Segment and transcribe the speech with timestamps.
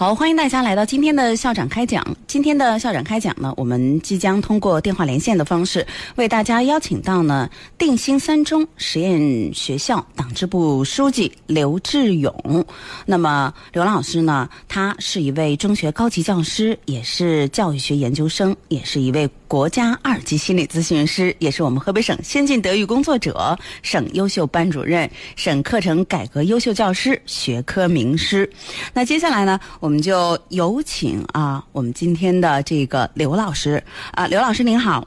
[0.00, 2.02] 好，欢迎大家来到今天的校长开讲。
[2.26, 12.64] 今天的校长开讲呢，我们即将通过电话连线的方式，为大家邀请到呢定兴三中实验学校党支部书记刘志勇。
[13.04, 28.50] 那么刘老师呢，他是一位中学高级教师，也是教育学研究生，也是一位国家二级心理咨询师，也是我们河北省先进德育工作者、省优秀班主任、省课程改革优秀教师、学科名师。
[28.94, 33.82] 那接下来呢，我们就有请啊，我们今天的这个刘老师
[34.12, 35.06] 啊，刘老师您好，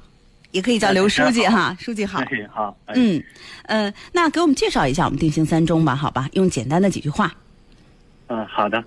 [0.52, 2.20] 也可以叫刘书记哈，书记好。
[2.20, 2.78] 哎，好。
[2.86, 3.23] 哎嗯，
[3.64, 7.34] 呃，那给我们介绍一下我们定兴三中吧，好吧，用简单的几句话。
[8.28, 8.84] 嗯，好的。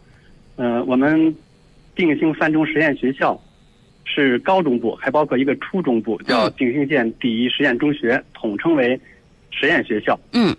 [0.56, 1.34] 呃，我们
[1.94, 3.40] 定兴三中实验学校
[4.04, 9.00] 是高中部，还包括一个初中部，叫嗯定兴县第一实验中学，统称为
[9.50, 10.18] 实验学校。
[10.32, 10.54] 嗯，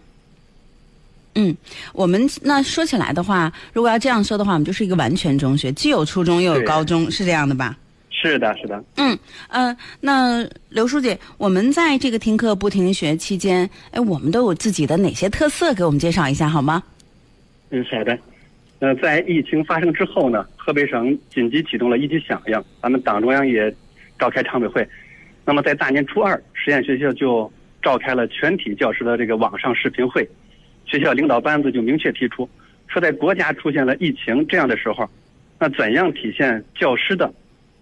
[1.39, 1.55] 嗯，
[1.93, 7.77] 我们那说起来的话，如果要这样说的话，我们就是一个完全中学，既有初中又有高中，是这样的吧？
[8.09, 8.83] 是的，是的。
[8.95, 9.15] 嗯，
[9.47, 15.71] 呃，那刘书记，我们在这个听课不停学期间，哎，我们都有自己的哪些特色？
[15.75, 16.81] 给我们介绍一下好吗？
[17.69, 18.17] 嗯，好的。
[18.79, 23.71] 呃，在疫情发生之后呢，河北省紧急启动了一级响应，咱们党中央也
[24.17, 24.87] 召开常委会。
[25.45, 27.51] 那么在大年初二，实验学校就
[27.83, 30.27] 召开了全体教师的这个网上视频会。
[30.87, 32.49] 学校领导班子就明确提出，
[32.87, 35.07] 说在国家出现了疫情这样的时候，
[35.59, 37.31] 那怎样体现教师的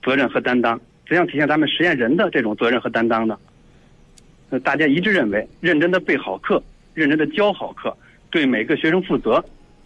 [0.04, 0.80] 责任和担当？
[1.08, 3.38] 怎样体现咱们实验人的这种责任和担当呢？
[4.50, 6.62] 呃，大家一致认为，认真的备好课，
[6.94, 7.96] 认真的教好课，
[8.32, 9.44] 对每个学生负责，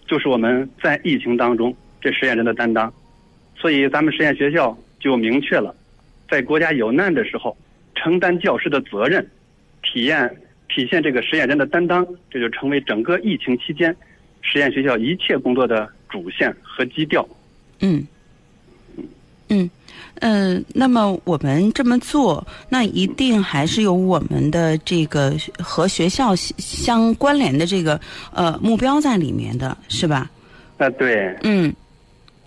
[0.08, 2.92] 就是我们在疫情当中这实验人的担当。
[3.58, 5.76] 所以，咱们实验学校就明确了，
[6.30, 7.58] 在国家有难的时候，
[7.96, 9.30] 承担教师的责任，
[9.84, 10.34] 体验
[10.70, 13.96] 体现这个实验人的担当，这就成为整个疫情期间
[14.42, 17.28] 实验学校一切工作的主线和基调。
[17.82, 18.08] 嗯，
[19.50, 19.70] 嗯，
[20.20, 28.00] 呃，那么我们这么做，那一定还是有我们的这个和学校相相关联的这个
[28.34, 30.30] 呃目标在里面的，是吧？
[30.78, 31.74] 啊，对，嗯，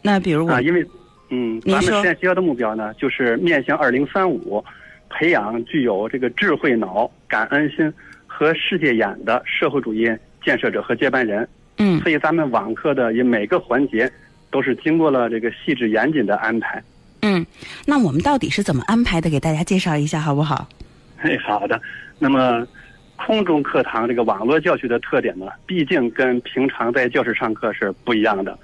[0.00, 0.86] 那比如我啊，因为，
[1.30, 4.64] 嗯，咱们实验学校的目标呢，就是面向二零三五，
[5.10, 7.92] 培养具有这个智慧脑、感恩心
[8.42, 10.10] 和世界眼的社会主义
[10.44, 11.48] 建设者和接班人。
[11.78, 14.10] 嗯所以，咱们网课的也每个环节
[14.50, 16.82] 都是经过了这个细致严谨的安排。
[17.20, 17.46] 嗯，
[17.86, 19.30] 那我们到底是怎么安排的？
[19.30, 20.68] 给大家介绍一下好不好？
[21.22, 21.80] 哎，好的。
[22.18, 22.66] 那么，
[23.14, 28.58] 空中课堂这个网络教学的特点呢，毕竟跟平常在教室上课是不一样的，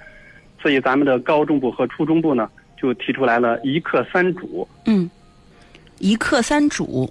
[0.61, 4.67] 所以咱们的高中部和初中部呢，就提出来了一课三主。
[4.87, 5.09] 嗯，
[5.99, 7.09] 一课三主。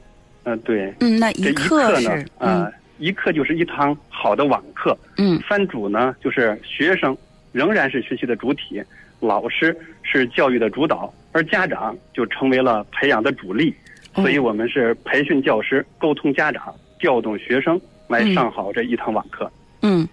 [0.50, 0.94] 嗯、对。
[1.02, 4.98] 嗯，那一课呢，呃，一课就是一堂好的网课。
[5.18, 7.16] 嗯三主呢，就是学生
[7.52, 8.82] 仍然是学习的主体，
[9.20, 13.76] 老师是教育的主导，而家长就成为了培养的主力。
[14.14, 19.52] 哦所以我们是培训教师、沟通家长、调动学生来上好这一堂网课。
[19.82, 20.08] 嗯，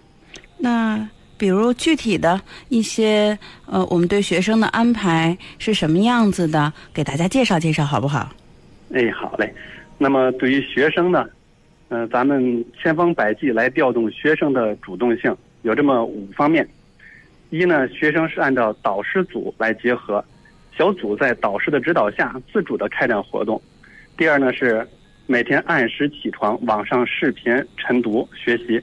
[0.57, 3.35] 那比如具体的一些
[3.65, 6.71] 呃，我们对学生的安排是什么样子的？
[6.93, 8.29] 给大家介绍介绍好不好？
[8.93, 9.51] 哎，好嘞。
[9.97, 11.25] 那么对于学生呢，
[11.89, 16.67] 呃，咱们千方百计来调动学生的主动性，有这么五方面。
[17.49, 20.23] 一呢，学生是按照导师组来结合，
[20.77, 23.61] 小组在导师的指导下自主的开展活动。
[24.17, 24.85] 第二呢是
[25.27, 28.81] 每天按时起床，网上视频晨读学习。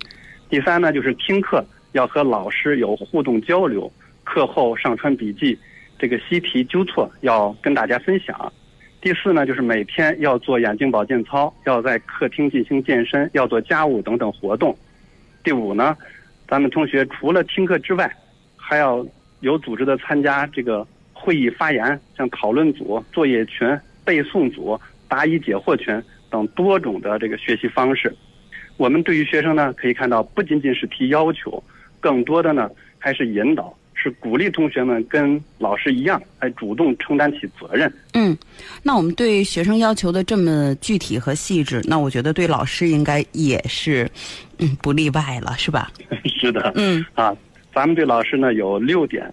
[0.48, 3.90] 第三呢就是听课要和老师有互动交流，
[4.24, 5.58] 课后上传笔记，
[5.98, 8.50] 这个习题纠错要跟大家分享。
[9.02, 14.78] 第四呢，就是每天要做眼睛保健操，要在客厅进行健身，要做家务等等活动。
[15.42, 15.96] 第五呢，
[16.46, 18.08] 咱们同学除了听课之外，
[18.56, 19.04] 还要
[19.40, 28.14] 有组织的参加这个会议发言，像讨论组、作业群、背诵组、答疑解惑群等多种的这个学习方式。
[28.76, 31.60] 我们对于学生呢，可以看到不仅仅是提要求，
[31.98, 32.70] 更多的呢
[33.00, 37.92] 还是引导，是鼓励同学们跟老师一样，来主动承担起责任。
[38.14, 38.36] 嗯，
[38.82, 44.10] 那我们对学生要求的这么具体和细致，那我觉得对老师应该也是，
[44.58, 45.92] 嗯，不例外了，是吧？
[46.26, 47.32] 是的，嗯啊，
[47.72, 49.32] 咱们对老师呢有六点。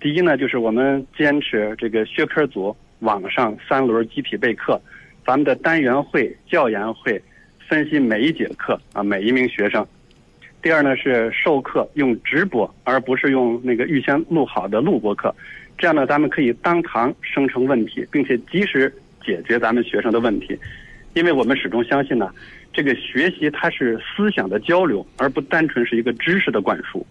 [0.00, 4.80] 第一呢，就是我们坚持这个学科组网上三轮集体备课，
[5.26, 7.20] 咱们的单元会、教研会
[7.68, 9.84] 分析每一节课啊，每一名学生。
[10.68, 15.34] 第二呢是授课用直播，而不是用那个预先录好的录播课，
[15.78, 18.94] 这样呢，咱们可以当堂生成问题，并且及时
[19.24, 20.58] 解决咱们学生的问题，
[21.14, 22.30] 因为我们始终相信呢，
[22.70, 27.06] 这个学习它是思想的交流，而不单纯是一个知识的灌输。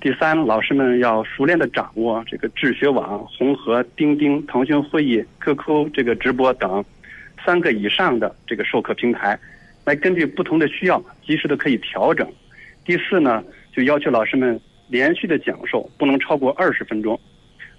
[0.00, 6.84] 第三，老师们要熟练的掌握这个智学网、红河、钉钉、腾讯会议、QQ 这个直播等
[7.44, 9.36] 三个以上的这个授课平台，
[9.84, 12.24] 来根据不同的需要，及时的可以调整。
[12.88, 14.58] 第四呢，就要求老师们
[14.88, 17.20] 连续的讲授不能超过二十分钟，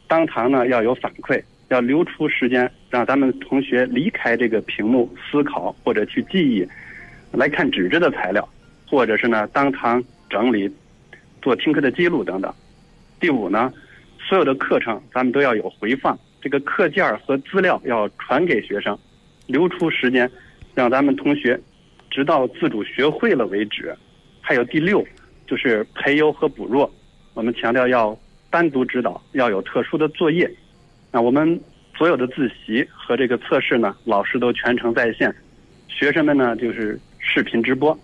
[0.08, 6.64] 当堂呢要有反馈，要留出时间让咱们同学离开这个屏幕思考或者去记忆，
[7.32, 8.48] 来看纸质的材料，
[8.88, 10.72] 或者是呢当堂整理。
[11.42, 12.54] 做听课的记录等等。
[13.20, 13.74] 第五呢，
[14.20, 18.96] 所有的课程咱们都要有回放，这个课件和资料要传给学生，
[19.48, 20.30] 留出时间
[20.76, 21.60] 让咱们同学
[22.12, 23.96] 直到自主学会了为止。
[24.50, 25.06] 还有第六，
[25.46, 26.92] 就是培优和补弱，
[27.36, 28.18] 我们强调要
[28.50, 30.50] 单独指导，要有特殊的作业。
[31.12, 31.62] 那我们
[31.96, 35.32] 所有的自习和这个测试呢，老师都全程在线，
[35.88, 37.96] 学生们呢就是视频直播，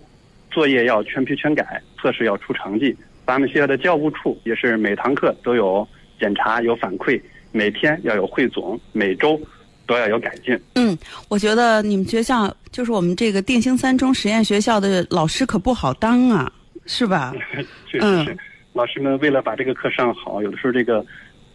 [0.51, 2.95] 作业要全批全改，测试要出成绩。
[3.25, 5.87] 咱们学校的教务处也是每堂课都有
[6.19, 7.19] 检查、有反馈，
[7.53, 9.41] 每天要有汇总，每周
[9.85, 10.59] 都要有改进。
[10.75, 10.97] 嗯，
[11.29, 16.51] 我觉得你们学校就是我们这个定兴三中实验学校的老师可不好当啊，
[16.85, 17.33] 是吧？
[17.89, 18.37] 确实是，
[18.73, 21.05] 老师们为了把这个课上好，有的时候这个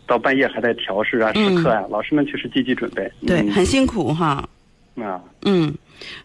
[0.07, 3.11] 到半夜还在调试啊、试课啊，老师们确实积极准备。
[3.27, 4.49] 对，很辛苦哈。
[4.97, 5.75] 啊，嗯。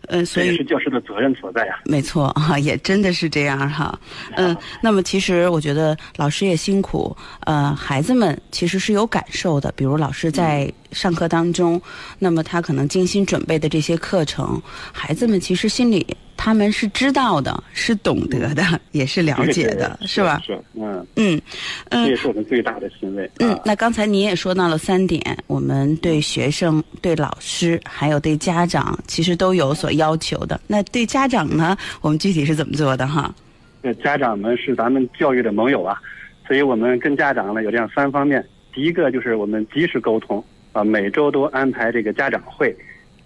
[0.07, 1.77] 呃，所以是教师的责任所在呀。
[1.83, 3.99] 没错哈，也真的是这样哈。
[4.37, 9.73] 嗯，那么其实我觉得老师也辛苦，呃，孩子们其实是有感受的。
[9.75, 11.79] 比如老师在上课当中，
[12.17, 14.59] 那么他可能精心准备的这些课程，
[14.91, 16.07] 孩子们其实心里。
[16.37, 18.61] 他们是知道的，是懂得的，
[18.91, 20.41] 也是了解的，是吧？
[20.45, 21.41] 是，嗯嗯
[21.89, 23.27] 嗯，这也是我们最大的欣慰。
[23.39, 30.59] 嗯，那刚才你也说到了三点，我们对学生、对老师，还有对家长，其实都有所要求的。
[30.67, 33.33] 那对家长呢，我们具体是怎么做的哈？
[33.81, 35.97] 那家长们是咱们教育的盟友啊，
[36.45, 38.45] 所以我们跟家长呢有这样三方面。
[38.73, 40.43] 第一个就是我们及时沟通
[40.75, 42.75] 啊，每周都安排这个家长会。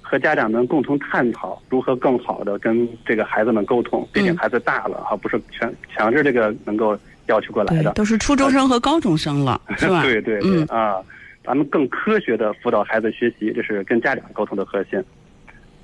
[0.01, 6.97] 和家长们共同探讨如何更好的跟这个孩子们沟通，毕竟孩子大了哈，不是强强制这个能够
[7.27, 10.01] 要求过来的，都是初中生和高中生了， 是吧？
[10.01, 10.97] 对对对啊，
[11.43, 14.99] 咱们更科学的辅导孩子学习，这是跟家长沟通的核心。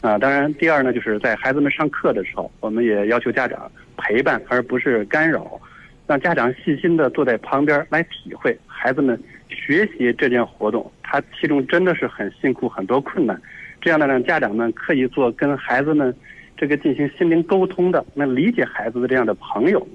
[0.01, 5.59] 啊，当然，第二呢，就是在孩子们上课的时候，我们也要求家长陪伴而不是干扰，
[6.07, 13.39] 让家长细心的坐在旁边来体会孩子们学习这件活动，它其中真的是很辛苦，很多困难。
[13.81, 16.13] 这样的让家长们可以做跟孩子们
[16.57, 19.87] 这个进行心灵沟通的，能理解孩子的这样的朋友。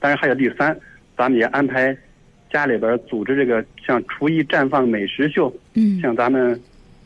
[0.00, 0.76] 当然还有第三，
[1.16, 1.96] 咱们也安排
[2.50, 6.60] 家里边组织这个像厨艺绽放美食秀，嗯，像咱们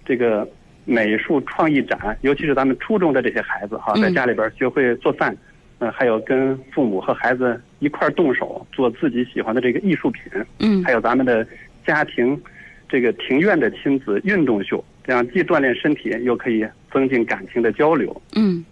[0.05, 0.49] 这个
[0.85, 5.37] 美术创意展，尤其是咱们初中的这些孩子哈，在家里边学会做饭，
[5.81, 10.25] 嗯，还有跟父母和孩子一块动手做自己喜欢的这个艺术品，
[10.61, 11.47] 嗯，还有咱们的
[11.87, 12.41] 家庭
[12.89, 14.85] 这个庭院的亲子运动秀。
[15.05, 18.23] 这样既锻炼身体，又可以增进感情的交流。
[18.37, 18.65] 嗯，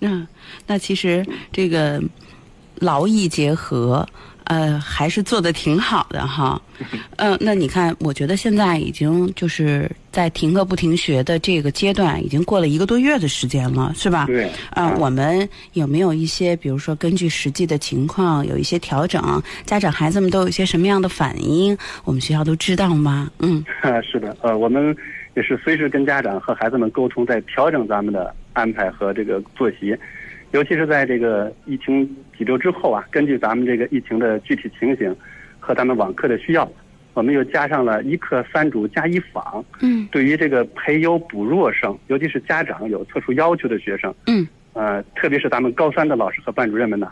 [0.00, 0.24] 嗯，
[0.66, 2.00] 那其实这个
[2.76, 4.08] 劳逸结合，
[4.44, 6.60] 呃，还是做的挺好的哈。
[7.16, 14.26] 嗯， 那你看，我觉得现在已经就是在停课不停学的这个阶段，已经过了一个多月的时间了，是吧？
[14.26, 14.50] 对。
[14.70, 19.42] 啊，我们有没有一些，比如说根据实际的情况有一些调整？
[19.64, 21.76] 家长孩子们都有一些什么样的反应？
[22.04, 23.30] 我们学校都知道吗？
[23.38, 23.64] 嗯。
[24.02, 24.96] 是的，呃，我们。
[25.36, 29.92] 也是随时跟家长和孩子们沟通，在调整咱们的安排和这个作息，
[30.52, 35.14] 尤其是在这个疫情几周之后啊，根据咱们这个疫情的具体情形
[35.60, 36.70] 和咱们网课的需要，
[37.14, 39.64] 我们又加上了一课三主加一访。
[39.80, 40.08] 嗯。
[40.10, 44.46] 对于这个培优补弱生，尤其是家长有特殊要求的学生，嗯。
[44.72, 47.10] 呃，特别是咱们高三的老师和班主任们呢，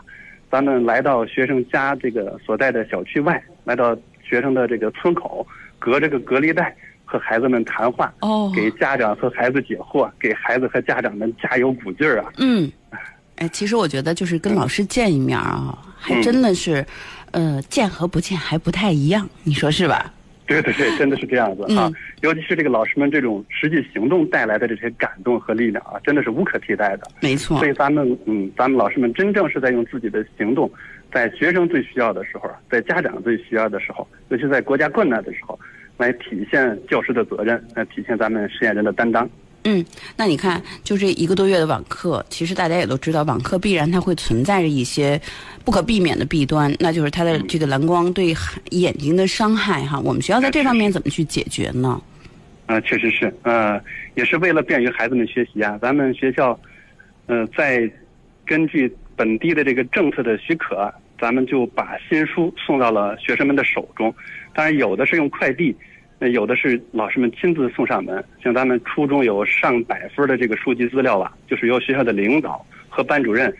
[0.51, 5.47] 咱们来到学生家这个所在的小区外，来到学生的这个村口，
[5.79, 6.75] 隔这个隔离带。
[7.05, 12.31] 和孩子们谈话，哦，给家长和孩子解惑，给孩子和家长们加油鼓劲儿啊！
[12.39, 12.71] 嗯，
[13.37, 16.85] 哎，其实我觉得就是跟老师见一面啊，还真的是，
[17.31, 20.13] 呃，见和不见还不太一样，你说是吧？
[20.45, 21.89] 对对对，真的是这样子啊！
[22.21, 27.07] 尤其是这个老师们这种实际行动带来的这些感动和力量啊，真的是无可替代的。
[27.21, 27.57] 没错。
[27.59, 30.69] 所以咱们嗯，咱们老师们真正是在用自己的行动，
[31.13, 35.57] 在学生最需要的时候，在家长最需要的时候，尤其在国家困难的时候。
[35.95, 39.29] 来体现教师的责任，来体现咱们实验人的担当。
[39.65, 39.85] 嗯，
[40.17, 45.19] 那你看，就这一个多月的网课，其实大家也都知道，网课必然它会存在着一些
[45.63, 48.35] 不可避免的弊端，那就是它的这个蓝光对
[48.71, 49.99] 眼睛的伤害哈。
[49.99, 52.01] 我们学校在这方面怎么去解决呢？
[52.65, 53.79] 啊，确实是，呃，
[54.15, 55.77] 也是为了便于孩子们学习啊。
[55.81, 56.57] 咱们学校，
[57.27, 57.89] 呃，在
[58.45, 64.13] 根据本地的这个政策的许可，咱们就把新书送到了学生们的手中。
[64.53, 65.75] 当然，有的是用快递，
[66.31, 68.23] 有的是老师们亲自送上门。
[68.43, 73.55] 像咱们初中有上百分的这个书籍资料吧，就是由学校的领导和班主任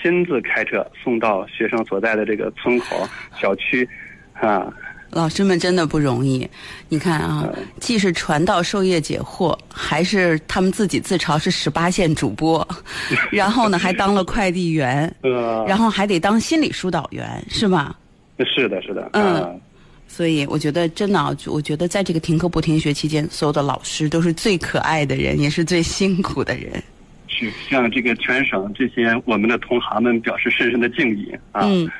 [0.00, 3.08] 亲自开车送到学生所在的这个村口、
[3.40, 3.88] 小区，
[4.34, 4.72] 啊。
[5.10, 6.48] 老师们真的不容易，
[6.88, 7.46] 你看啊，
[7.78, 12.66] 既是传道授业解惑，还是他们自己自嘲是十八线主播，
[13.30, 15.14] 然后呢还当了快递员，
[15.68, 17.94] 然后还得当心理疏导员，是吧？
[18.38, 19.60] 是的，是的，嗯。
[20.14, 26.70] 所以我觉得真的啊，我觉得在这个停课不停学期间，所有的老师都是最可爱的人，也是最辛苦的人。
[27.28, 31.62] 是向这个全省这些我们的同行们表示深深的敬意啊。
[31.64, 31.90] 嗯。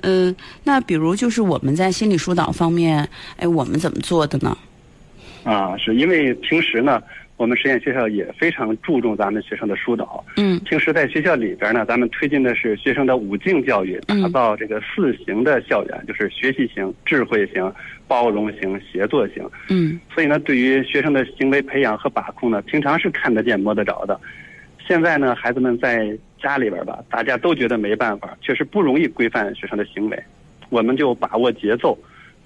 [0.00, 3.06] 嗯，那比如就是我们在心理疏导方面，
[3.36, 4.56] 哎，我们怎么做的呢？
[5.44, 7.02] 啊，是因为平时呢，
[7.42, 10.24] 我们实验学校也非常注重咱们学生的疏导。
[10.36, 10.60] 嗯。
[10.60, 17.72] 平时在学校里边呢，咱们推进的是学生的五境教育，打造这个四型的校园，就是学习型、智慧型、
[18.06, 19.42] 包容型、协作型。
[19.68, 19.98] 嗯。
[20.14, 24.20] 所以呢，对于学生的行为培养和把控呢，平常是看得见摸得着的。
[24.86, 26.16] 现在呢，孩子们在。
[26.42, 30.22] 家里边吧，大家都觉得没办法，确实不容易规范学生的行为。
[30.70, 31.96] 我们就把握节奏，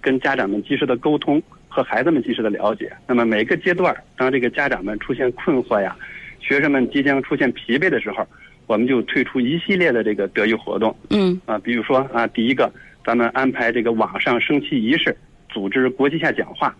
[0.02, 1.42] 跟家长们及时的沟通，
[1.76, 2.90] 和孩子们及时的了解。
[3.06, 5.94] 那么每个阶段，当这个家长们出现困惑呀，
[6.40, 8.26] 学生们即将出现疲惫的时候，
[8.66, 10.96] 我们就推出一系列的这个德育活动。
[11.10, 11.38] 嗯。
[11.44, 12.72] 啊，比如说啊，第一个，
[13.04, 15.14] 咱们安排这个网上升旗仪式，
[15.50, 16.74] 组织国旗下讲话。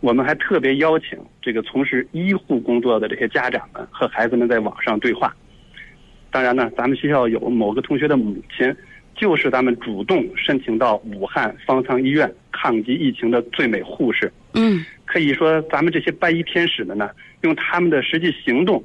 [0.00, 5.34] 我们还特别邀请这个从事医护工作的这些家长们和孩子们在网上对话。
[6.30, 8.76] 当然呢，咱们学校有某个同学的母亲，
[9.14, 14.32] 就是咱们主动申请到武汉方舱医院抗击疫情的最美护士。
[14.54, 17.10] 嗯，可以说咱们这些白衣天使们呢，
[17.42, 18.82] 用他们的实际行动，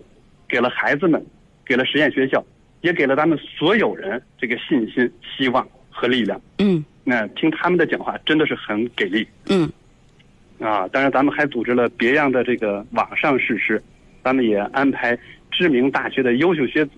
[0.48, 1.24] 给了孩子们，
[1.65, 2.43] 给了实验学校，
[2.81, 6.39] 也给了咱们所有人这个信心、希望和力量。
[6.59, 9.27] 嗯，那听他们的讲话真的是很给力。
[9.50, 9.71] 嗯，
[10.59, 13.81] 啊，当然咱们还组织了别样的这个网上试吃，
[14.24, 15.17] 咱们也安排
[15.51, 16.91] 知名大学的优秀学子。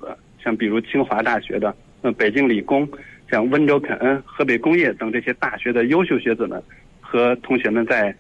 [0.44, 2.90] 像比如清华大学的，呃，北京理工，
[3.32, 6.62] 像温州肯恩、河北工业等这些大学的优秀学子们，
[7.00, 8.14] 和同学们在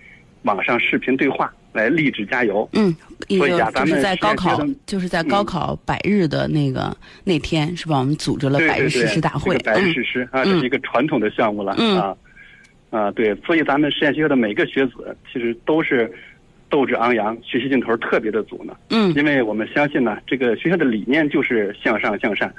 [0.43, 2.67] 网上视频对话，来励志加油。
[2.73, 2.95] 嗯，
[3.27, 7.99] 所以啊，就是在高考，就是在高考百日的那个那天，是吧？
[7.99, 9.57] 我们组织了百日誓师大会。
[9.59, 12.15] 百日誓师啊，这是一个传统的项目了啊
[12.89, 13.35] 啊，对。
[13.45, 16.09] 所以咱们实验学校的每个学子，其实都是。
[16.71, 18.73] 斗志昂扬，学习劲头特别的足呢。
[18.91, 22.49] 嗯，因为我们相信呢，这个学校的理念就是向上向善，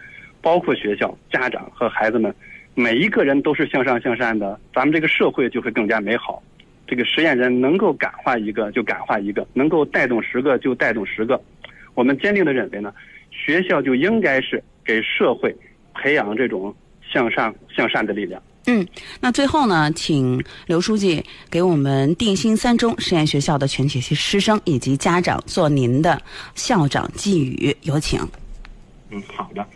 [0.42, 2.34] 包括学校、家长和孩子们，
[2.74, 6.42] 每一个人都是向上向善的，咱们这个社会就会更加美好。
[6.86, 11.40] 这个实验人能够感化一个就感化一个，能够带动十个就带动十个。
[11.94, 12.92] 我们坚定的认为呢，
[13.30, 15.54] 学校就应该是给社会
[15.94, 16.74] 培养这种
[17.10, 18.42] 向上向善的力量。
[18.66, 18.86] 嗯，
[19.20, 26.20] 那最后呢，请刘书记给我们定心三中实验学校的全体师生以及家长做您的
[26.54, 28.20] 校长寄语，有请。
[29.10, 29.66] 嗯，好的。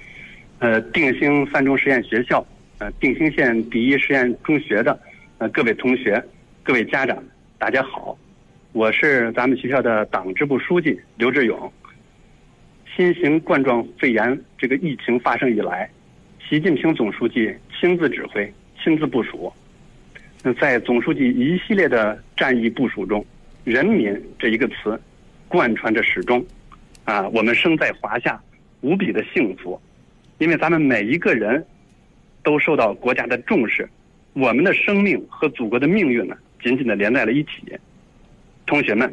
[0.59, 2.45] 呃，定兴三中实验学校，
[2.79, 4.99] 呃，定兴县第一实验中学的
[5.37, 6.23] 呃各位同学、
[6.63, 7.23] 各位家长，
[7.59, 8.17] 大家好，
[8.73, 11.71] 我是咱们学校的党支部书记刘志勇。
[12.97, 15.91] 新型冠状肺炎这个疫情发生以来，
[16.49, 18.51] 习近平总书记亲自指挥。
[18.83, 19.53] 亲自部署，
[20.45, 23.25] 那在总书记一系列的战役部署中
[23.65, 25.01] ，“人民”这一个词
[25.49, 26.45] 贯穿着始终。
[27.05, 28.41] 啊，我们生在华夏，
[28.83, 29.81] 无比的幸福，
[30.39, 31.65] 因为咱们每一个人
[32.43, 33.89] 都受到国家的重视，
[34.33, 37.51] 我们的生命和祖国的命运呢，紧紧的连在了一起。
[38.67, 39.13] 同学们，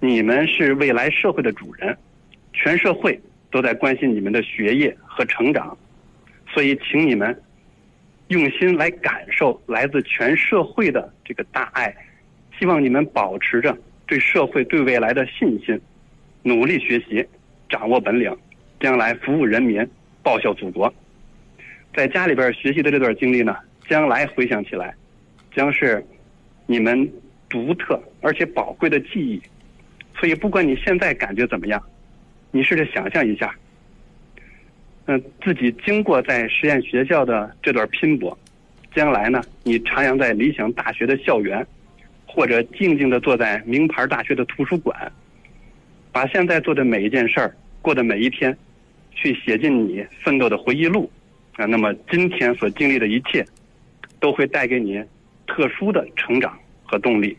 [0.00, 1.96] 你们是未来社会的主人，
[2.52, 3.18] 全社会
[3.50, 5.76] 都在关心你们的学业和成长，
[6.52, 7.36] 所以请你们。
[8.28, 11.94] 用心来感受来自全社会的这个大爱，
[12.58, 15.78] 希望你们保持着对社会、对未来的信心，
[16.42, 17.24] 努力学习，
[17.68, 18.34] 掌握本领，
[18.80, 19.86] 将来服务人民，
[20.24, 20.92] 报效祖国。
[21.94, 23.56] 在家里边学习的这段经历呢，
[23.88, 24.92] 将来回想起来，
[25.54, 26.04] 将是
[26.66, 27.08] 你们
[27.48, 29.40] 独特而且宝贵的记忆。
[30.18, 31.80] 所以，不管你现在感觉怎么样，
[32.50, 33.54] 你试着想象一下。
[35.06, 38.36] 嗯，自己经过在实验学校的这段拼搏，
[38.94, 41.66] 将来呢，你徜徉在理想大学的校园，
[42.26, 45.12] 或者静静的坐在名牌大学的图书馆，
[46.10, 48.56] 把现在做的每一件事儿、过的每一天，
[49.14, 51.10] 去写进你奋斗的回忆录，
[51.54, 53.44] 啊，那么今天所经历的一切，
[54.20, 55.02] 都会带给你
[55.46, 57.36] 特殊的成长和动力。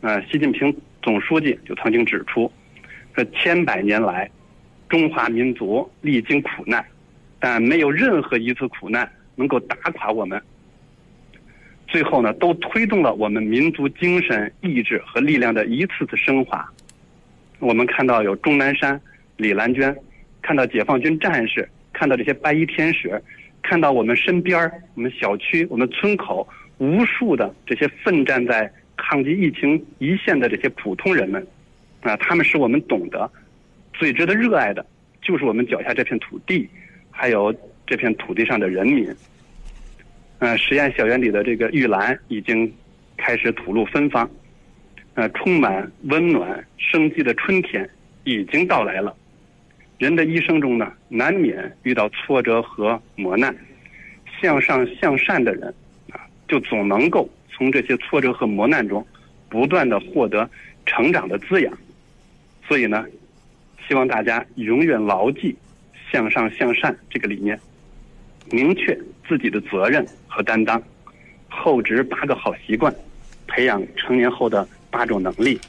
[0.00, 2.50] 啊，习近平总书记就曾经指出，
[3.14, 4.28] 这千百年来，
[4.88, 6.84] 中华民族历经苦难。
[7.38, 10.40] 但没有任何一次苦难能够打垮我们。
[11.88, 16.64] 最后呢，都推动了我们民族精神、意志和力量的一次次升华。
[17.58, 19.00] 我们看到有钟南山、
[19.36, 19.92] 李兰娟，
[20.42, 23.22] 看到解放军战士，看到这些白衣天使，
[23.62, 26.46] 看到我们身边我们小区、我们村口
[26.78, 31.46] 无数的这些奋战在抗击疫情一线的这些普通人们，
[32.00, 33.30] 啊，他们使我们懂得，
[33.92, 34.84] 最值得热爱的，
[35.22, 36.68] 就是我们脚下这片土地，
[37.10, 37.54] 还有
[37.86, 39.08] 这片土地上的人民。
[40.40, 42.72] 呃，实验校园里的这个玉兰已经
[43.16, 44.28] 开始吐露芬芳，
[45.14, 47.88] 呃，充满温暖生机的春天
[48.24, 49.16] 已经到来了。
[50.02, 53.54] 人的一生中呢，难免遇到挫折和磨难，
[54.40, 55.72] 向上向善的人
[56.10, 56.18] 啊，
[56.48, 59.06] 就总能够从这些挫折和磨难中
[59.48, 60.50] 不断的获得
[60.84, 61.72] 成长的滋养。
[62.66, 63.06] 所以呢，
[63.86, 65.54] 希望大家永远牢记
[66.10, 67.56] 向上向善这个理念。
[68.50, 70.82] 明确自己的责任和担当，
[71.48, 72.92] 厚植八个好习惯，
[73.46, 75.60] 培养成年后的八种能力。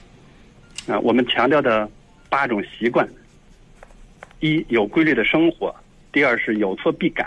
[0.88, 1.88] 啊，我们强调的
[2.30, 3.08] 八种习惯：
[4.44, 5.74] 一有规律的生活；
[6.12, 7.24] 第二是有错必改；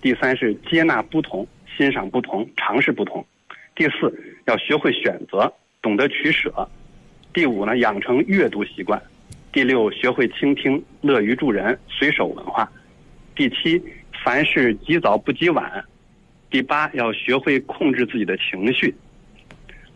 [0.00, 1.44] 第三是接纳不同、
[1.76, 3.20] 欣赏不同、尝试不同；
[3.74, 6.50] 第四要学会选择，懂得取舍；
[7.32, 8.96] 第五呢，养成阅读习惯；
[9.50, 12.64] 第六学会倾听，乐于助人，随手文化；
[13.34, 13.82] 第七。
[14.24, 15.84] 凡事及早不及晚。
[16.48, 18.94] 第八，要学会控制自己的情绪。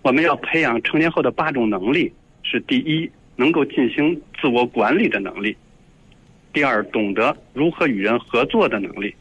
[0.02, 2.12] 我们要培养成年后的八种能力：
[2.42, 5.56] 是第一，能够进行自我管理的能力；
[6.58, 9.14] 第二，懂得如何与人合作的能力；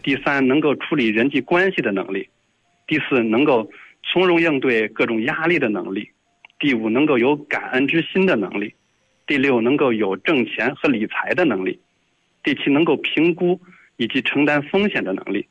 [0.00, 2.22] 第三，能够处理人际关系的能力；
[2.86, 3.68] 第四，能够
[4.04, 6.04] 从容应对各种压力的能力；
[6.60, 8.68] 第五，能够有感恩之心的能力；
[9.26, 11.72] 第六，能够有挣钱和理财的能力；
[12.44, 13.60] 第七，能够评估。
[13.96, 15.44] 以及承担风险的能力，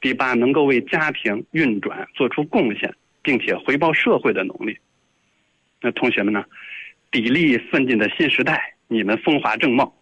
[0.00, 4.78] 第八，能够为家庭运转做出贡献，并且回报社会的能力。
[5.80, 6.44] 那同学们呢？
[7.10, 9.92] 砥砺奋进的新时代，你们风华正茂。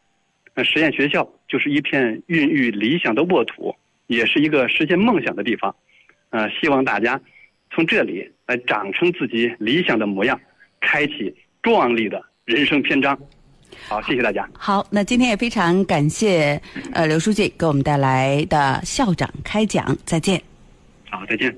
[0.59, 3.73] 那实验学校就是一片孕育理想的沃土，
[4.09, 5.73] 也是一个实现梦想的地方。
[6.31, 7.21] 呃，希望大家
[7.71, 10.41] 从这里来长成自己理想的模样，
[10.81, 13.17] 开启壮丽的人生篇章。
[13.87, 14.51] 好，谢谢大家。
[14.53, 16.61] 好，那今天也非常感谢
[16.93, 20.43] 呃刘书记给我们带来的校长开讲，再见。
[21.09, 21.57] 好，再见。